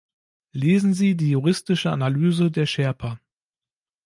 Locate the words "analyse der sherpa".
1.91-3.19